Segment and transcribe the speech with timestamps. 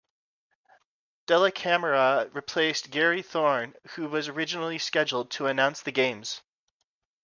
[1.27, 6.41] Dellacamera replaced Gary Thorne, who was originally scheduled to announce the games.